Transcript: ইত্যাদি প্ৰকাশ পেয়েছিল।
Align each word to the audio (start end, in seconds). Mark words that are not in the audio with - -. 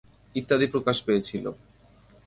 ইত্যাদি 0.35 0.67
প্ৰকাশ 0.73 1.03
পেয়েছিল। 1.05 1.45